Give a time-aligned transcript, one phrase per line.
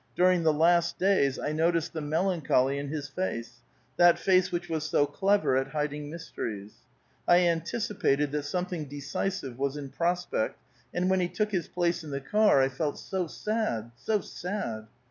[0.15, 3.61] During the last days I noticed the melancholy in his face—
[3.97, 6.71] that face which was so clever at hiding mysteries;
[7.27, 10.57] I anticipated that something decisive was in prospect,
[10.91, 14.87] and when he took his place in the car, I felt so sad, so sad